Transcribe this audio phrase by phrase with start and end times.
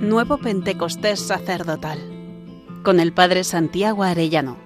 [0.00, 1.98] Nuevo Pentecostés Sacerdotal
[2.84, 4.56] con el Padre Santiago Arellano.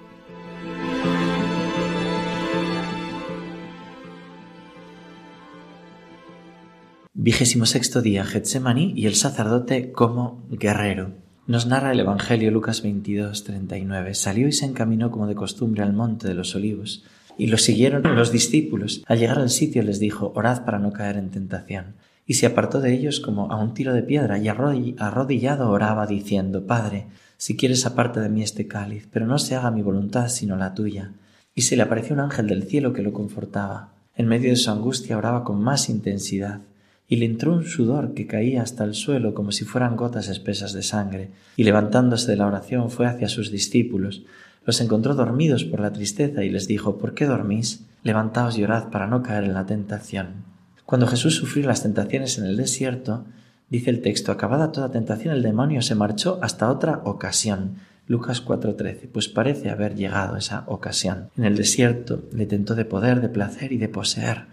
[7.15, 11.15] Vigésimo sexto día, Getsemaní y el sacerdote como guerrero.
[11.47, 14.13] Nos narra el Evangelio Lucas 22, 39.
[14.13, 17.05] Salió y se encaminó como de costumbre al monte de los olivos,
[17.39, 19.03] y lo siguieron los discípulos.
[19.07, 21.95] Al llegar al sitio les dijo, orad para no caer en tentación
[22.25, 26.65] y se apartó de ellos como a un tiro de piedra y arrodillado oraba diciendo,
[26.65, 27.07] Padre,
[27.37, 30.73] si quieres aparte de mí este cáliz, pero no se haga mi voluntad sino la
[30.73, 31.11] tuya.
[31.53, 33.93] Y se le apareció un ángel del cielo que lo confortaba.
[34.15, 36.61] En medio de su angustia oraba con más intensidad,
[37.07, 40.73] y le entró un sudor que caía hasta el suelo como si fueran gotas espesas
[40.73, 44.23] de sangre, y levantándose de la oración fue hacia sus discípulos.
[44.65, 47.85] Los encontró dormidos por la tristeza y les dijo, ¿por qué dormís?
[48.03, 50.52] Levantaos y orad para no caer en la tentación.
[50.85, 53.25] Cuando Jesús sufrió las tentaciones en el desierto,
[53.69, 57.75] dice el texto, acabada toda tentación, el demonio se marchó hasta otra ocasión.
[58.05, 61.29] Lucas 4:13, pues parece haber llegado esa ocasión.
[61.37, 64.45] En el desierto le tentó de poder, de placer y de poseer.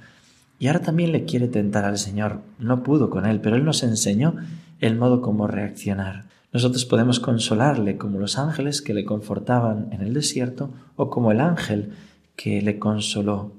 [0.61, 2.43] Y ahora también le quiere tentar al Señor.
[2.59, 4.37] No pudo con él, pero Él nos enseñó
[4.79, 6.27] el modo como reaccionar.
[6.53, 11.41] Nosotros podemos consolarle como los ángeles que le confortaban en el desierto o como el
[11.41, 11.93] ángel
[12.37, 13.53] que le consoló.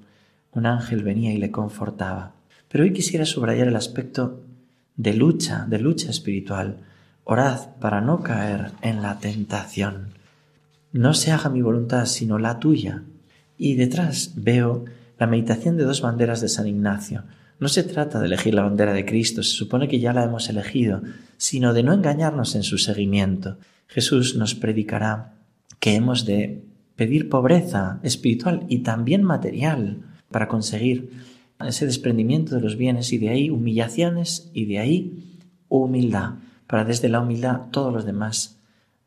[0.53, 2.33] Un ángel venía y le confortaba.
[2.72, 4.41] Pero hoy quisiera subrayar el aspecto
[4.95, 6.78] de lucha, de lucha espiritual.
[7.25, 10.13] Orad para no caer en la tentación.
[10.94, 13.03] No se haga mi voluntad sino la tuya.
[13.58, 14.86] Y detrás veo
[15.19, 17.23] la meditación de dos banderas de San Ignacio.
[17.59, 20.50] No se trata de elegir la bandera de Cristo, se supone que ya la hemos
[20.50, 21.03] elegido,
[21.38, 23.58] sino de no engañarnos en su seguimiento.
[23.88, 25.33] Jesús nos predicará
[25.80, 26.63] que hemos de
[26.95, 29.97] pedir pobreza espiritual y también material
[30.31, 31.11] para conseguir
[31.67, 35.38] ese desprendimiento de los bienes y de ahí humillaciones y de ahí
[35.70, 36.34] humildad,
[36.68, 38.58] para desde la humildad todos los demás,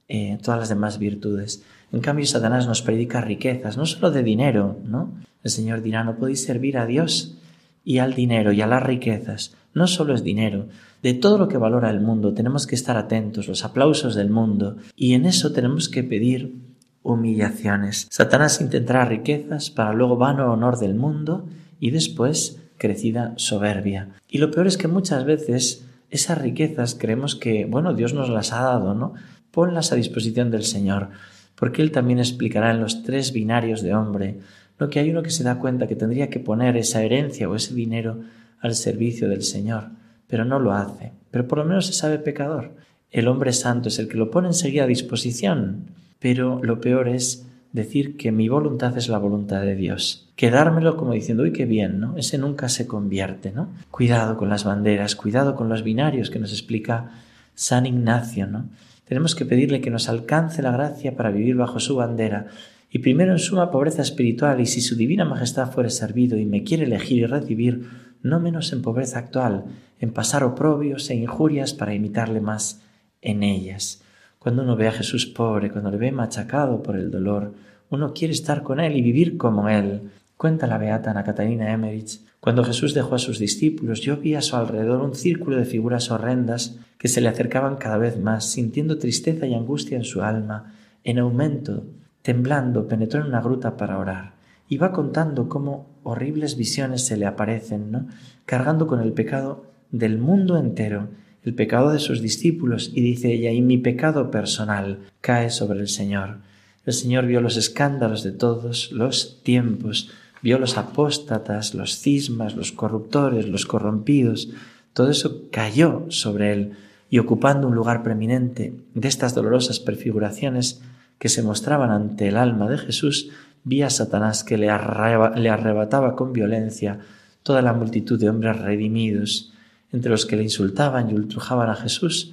[0.08, 1.62] eh, todas las demás virtudes.
[1.92, 5.12] En cambio, Satanás nos predica riquezas, no solo de dinero, ¿no?
[5.42, 7.36] El Señor dirá, no podéis servir a Dios
[7.84, 9.54] y al dinero y a las riquezas.
[9.74, 10.68] No solo es dinero,
[11.02, 14.76] de todo lo que valora el mundo tenemos que estar atentos, los aplausos del mundo,
[14.96, 16.54] y en eso tenemos que pedir
[17.02, 18.06] humillaciones.
[18.10, 21.46] Satanás intentará riquezas para luego vano honor del mundo
[21.80, 24.10] y después crecida soberbia.
[24.28, 28.52] Y lo peor es que muchas veces esas riquezas creemos que, bueno, Dios nos las
[28.52, 29.14] ha dado, ¿no?
[29.50, 31.10] Ponlas a disposición del Señor,
[31.54, 34.38] porque Él también explicará en los tres binarios de hombre,
[34.78, 37.54] lo que hay uno que se da cuenta que tendría que poner esa herencia o
[37.54, 38.20] ese dinero
[38.60, 39.90] al servicio del Señor,
[40.26, 41.12] pero no lo hace.
[41.30, 42.72] Pero por lo menos se sabe pecador.
[43.10, 45.86] El hombre santo es el que lo pone enseguida a disposición,
[46.18, 50.30] pero lo peor es decir que mi voluntad es la voluntad de Dios.
[50.36, 52.16] Quedármelo como diciendo, uy, qué bien, ¿no?
[52.16, 53.68] Ese nunca se convierte, ¿no?
[53.90, 57.10] Cuidado con las banderas, cuidado con los binarios que nos explica
[57.56, 58.68] San Ignacio, ¿no?
[59.06, 62.46] Tenemos que pedirle que nos alcance la gracia para vivir bajo su bandera
[62.90, 66.62] y primero en suma pobreza espiritual y si su divina majestad fuere servido y me
[66.62, 67.88] quiere elegir y recibir,
[68.22, 69.64] no menos en pobreza actual,
[69.98, 72.82] en pasar oprobios e injurias para imitarle más
[73.20, 74.03] en ellas.
[74.44, 77.54] Cuando uno ve a Jesús pobre, cuando le ve machacado por el dolor,
[77.88, 80.10] uno quiere estar con Él y vivir como Él.
[80.36, 84.42] Cuenta la beata Ana Catalina Emmerich, cuando Jesús dejó a sus discípulos, yo vi a
[84.42, 88.98] su alrededor un círculo de figuras horrendas que se le acercaban cada vez más, sintiendo
[88.98, 91.86] tristeza y angustia en su alma, en aumento,
[92.20, 94.34] temblando, penetró en una gruta para orar.
[94.68, 98.08] Y va contando cómo horribles visiones se le aparecen,
[98.44, 101.08] cargando con el pecado del mundo entero
[101.44, 105.88] el pecado de sus discípulos y dice ella, y mi pecado personal cae sobre el
[105.88, 106.38] Señor.
[106.86, 110.10] El Señor vio los escándalos de todos los tiempos,
[110.42, 114.50] vio los apóstatas, los cismas, los corruptores, los corrompidos,
[114.92, 116.72] todo eso cayó sobre él
[117.10, 120.82] y ocupando un lugar preeminente de estas dolorosas prefiguraciones
[121.18, 123.30] que se mostraban ante el alma de Jesús,
[123.64, 126.98] vi a Satanás que le, arrebataba con violencia
[127.42, 129.53] toda la multitud de hombres redimidos,
[129.94, 132.32] entre los que le insultaban y ultrajaban a Jesús,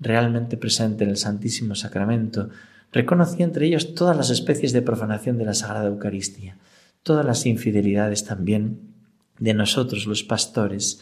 [0.00, 2.48] realmente presente en el Santísimo Sacramento,
[2.90, 6.56] reconocí entre ellos todas las especies de profanación de la Sagrada Eucaristía,
[7.02, 8.80] todas las infidelidades también
[9.38, 11.00] de nosotros los pastores,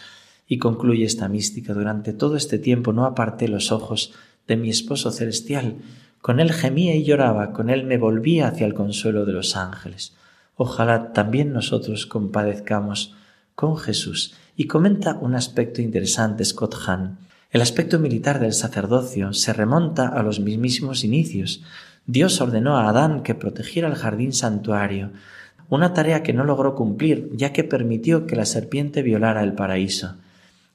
[0.49, 4.13] y concluye esta mística, durante todo este tiempo no aparté los ojos
[4.49, 5.77] de mi esposo celestial,
[6.21, 10.17] con él gemía y lloraba, con él me volvía hacia el consuelo de los ángeles.
[10.57, 13.15] Ojalá también nosotros compadezcamos
[13.61, 17.19] con Jesús y comenta un aspecto interesante Scott Hahn.
[17.51, 21.63] El aspecto militar del sacerdocio se remonta a los mismísimos inicios.
[22.07, 25.11] Dios ordenó a Adán que protegiera el jardín santuario,
[25.69, 30.15] una tarea que no logró cumplir, ya que permitió que la serpiente violara el paraíso.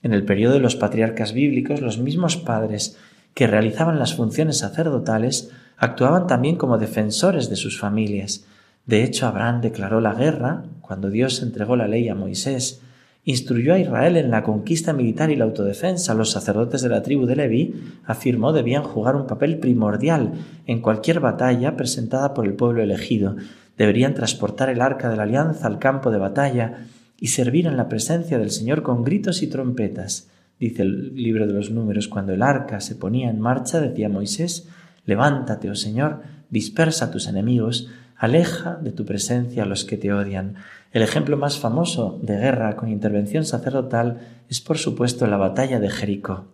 [0.03, 2.99] En el periodo de los patriarcas bíblicos, los mismos padres
[3.33, 8.45] que realizaban las funciones sacerdotales actuaban también como defensores de sus familias.
[8.85, 12.81] De hecho, Abraham declaró la guerra cuando Dios entregó la ley a Moisés,
[13.23, 16.13] instruyó a Israel en la conquista militar y la autodefensa.
[16.13, 17.73] Los sacerdotes de la tribu de Leví,
[18.05, 20.33] afirmó, debían jugar un papel primordial
[20.67, 23.35] en cualquier batalla presentada por el pueblo elegido.
[23.77, 26.85] Deberían transportar el arca de la alianza al campo de batalla
[27.19, 30.29] y servir en la presencia del Señor con gritos y trompetas.
[30.59, 34.69] Dice el libro de los números, cuando el arca se ponía en marcha, decía Moisés,
[35.05, 40.13] levántate, oh Señor, dispersa a tus enemigos, aleja de tu presencia a los que te
[40.13, 40.55] odian.
[40.91, 44.19] El ejemplo más famoso de guerra con intervención sacerdotal
[44.49, 46.45] es, por supuesto, la batalla de Jericó.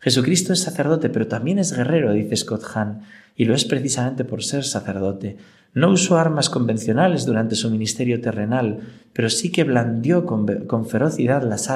[0.00, 3.02] Jesucristo es sacerdote, pero también es guerrero, dice Scott Hahn,
[3.36, 5.36] y lo es precisamente por ser sacerdote.
[5.74, 8.80] No usó armas convencionales durante su ministerio terrenal,
[9.12, 11.70] pero sí que blandió con, ferocidad las,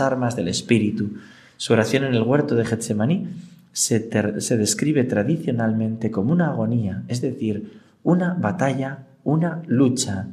[0.00, 1.14] armas del Espíritu.
[1.56, 3.28] Su oración en el huerto de Getsemaní
[3.72, 10.28] se, se describe tradicionalmente como una agonía, es decir, una batalla, una lucha.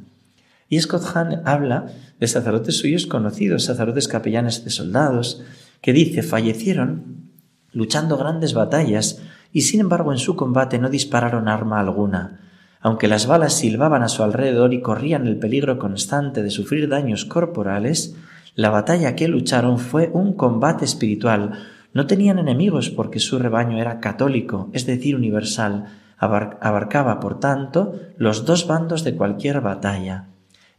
[0.68, 1.86] Y Scott Hahn habla
[2.20, 5.42] de sacerdotes suyos conocidos, sacerdotes capellanes de soldados,
[5.80, 7.32] que dice fallecieron
[7.72, 9.20] luchando grandes batallas
[9.52, 12.40] y sin embargo en su combate no dispararon arma alguna.
[12.80, 17.24] Aunque las balas silbaban a su alrededor y corrían el peligro constante de sufrir daños
[17.24, 18.14] corporales,
[18.54, 21.58] la batalla que lucharon fue un combate espiritual.
[21.92, 25.86] No tenían enemigos porque su rebaño era católico, es decir, universal.
[26.18, 30.26] Abarcaba, por tanto, los dos bandos de cualquier batalla.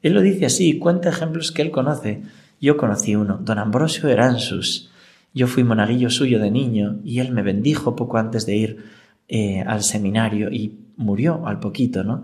[0.02, 2.24] Él lo dice así cuenta ejemplos que él conoce.
[2.62, 4.92] Yo conocí uno, don Ambrosio Eransus.
[5.34, 8.86] Yo fui monaguillo suyo de niño y él me bendijo poco antes de ir
[9.28, 12.22] eh, al seminario y murió al poquito, ¿no?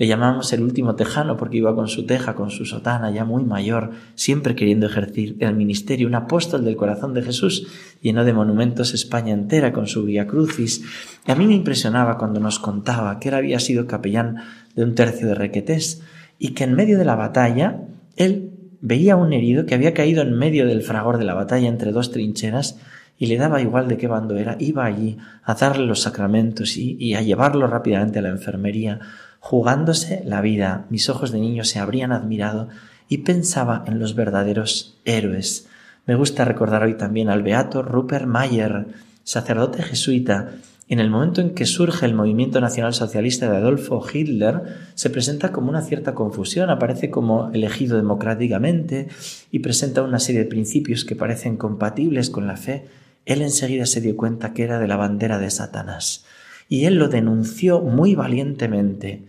[0.00, 3.44] Le llamamos el último tejano porque iba con su teja, con su sotana, ya muy
[3.44, 7.66] mayor, siempre queriendo ejercer el ministerio, un apóstol del corazón de Jesús,
[8.00, 10.82] llenó de monumentos España entera con su Via Crucis.
[11.26, 14.36] Y a mí me impresionaba cuando nos contaba que él había sido capellán
[14.74, 16.00] de un tercio de Requetés
[16.38, 17.82] y que en medio de la batalla
[18.16, 21.68] él veía a un herido que había caído en medio del fragor de la batalla
[21.68, 22.78] entre dos trincheras
[23.18, 27.12] y le daba igual de qué bando era, iba allí a darle los sacramentos y,
[27.12, 28.98] a llevarlo rápidamente a la enfermería,
[29.40, 30.86] jugándose la vida.
[30.90, 32.68] Mis ojos de niño se habrían admirado
[33.08, 35.66] y pensaba en los verdaderos héroes.
[36.06, 38.86] Me gusta recordar hoy también al beato Rupert Mayer,
[39.24, 40.52] sacerdote jesuita,
[40.90, 44.62] en el momento en que surge el movimiento nacional socialista de Adolfo Hitler,
[44.96, 49.06] se presenta como una cierta confusión, aparece como elegido democráticamente
[49.52, 52.88] y presenta una serie de principios que parecen compatibles con la fe.
[53.24, 56.24] Él enseguida se dio cuenta que era de la bandera de Satanás
[56.70, 59.24] y él lo denunció muy valientemente.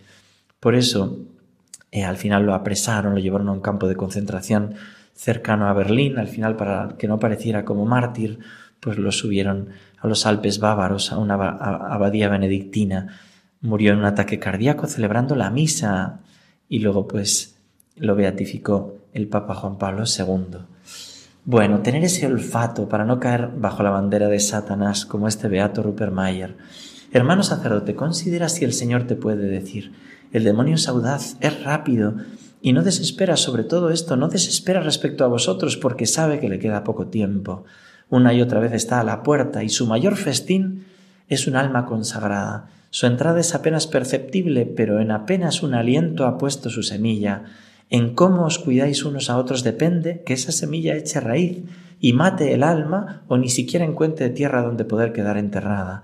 [0.60, 1.18] Por eso,
[1.92, 4.76] eh, al final lo apresaron, lo llevaron a un campo de concentración
[5.16, 8.40] cercano a Berlín, al final para que no pareciera como mártir,
[8.80, 13.20] pues lo subieron a los Alpes bávaros, a una abadía benedictina.
[13.60, 16.20] Murió en un ataque cardíaco celebrando la misa
[16.70, 17.58] y luego pues
[17.96, 20.60] lo beatificó el Papa Juan Pablo II.
[21.44, 25.82] Bueno, tener ese olfato para no caer bajo la bandera de Satanás como este beato
[25.82, 26.56] Rupert Mayer.
[27.12, 29.92] Hermano sacerdote, considera si el Señor te puede decir,
[30.32, 32.16] el demonio es audaz, es rápido
[32.62, 36.60] y no desespera sobre todo esto, no desespera respecto a vosotros porque sabe que le
[36.60, 37.66] queda poco tiempo
[38.12, 40.86] una y otra vez está a la puerta y su mayor festín
[41.30, 42.68] es un alma consagrada.
[42.90, 47.46] Su entrada es apenas perceptible, pero en apenas un aliento ha puesto su semilla.
[47.90, 51.64] En cómo os cuidáis unos a otros depende que esa semilla eche raíz
[52.02, 56.04] y mate el alma o ni siquiera encuentre tierra donde poder quedar enterrada.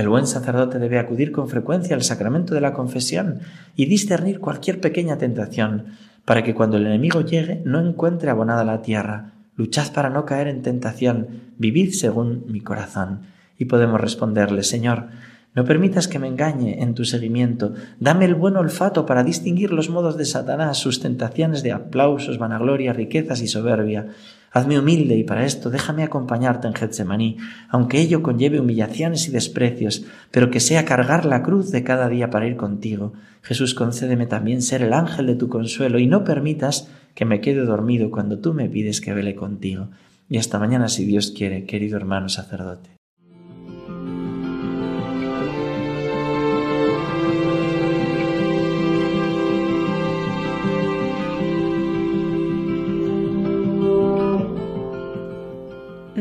[0.00, 3.40] El buen sacerdote debe acudir con frecuencia al sacramento de la confesión
[3.76, 5.88] y discernir cualquier pequeña tentación,
[6.24, 10.48] para que cuando el enemigo llegue no encuentre abonada la tierra, Luchad para no caer
[10.48, 11.28] en tentación,
[11.58, 13.26] vivid según mi corazón.
[13.58, 15.08] Y podemos responderle, Señor,
[15.54, 19.90] no permitas que me engañe en tu seguimiento, dame el buen olfato para distinguir los
[19.90, 24.06] modos de Satanás, sus tentaciones de aplausos, vanagloria, riquezas y soberbia.
[24.52, 27.36] Hazme humilde y para esto déjame acompañarte en Getsemaní,
[27.68, 32.30] aunque ello conlleve humillaciones y desprecios, pero que sea cargar la cruz de cada día
[32.30, 33.12] para ir contigo.
[33.42, 37.64] Jesús, concédeme también ser el ángel de tu consuelo y no permitas que me quede
[37.64, 39.88] dormido cuando tú me pides que vele contigo.
[40.28, 42.99] Y hasta mañana si Dios quiere, querido hermano sacerdote.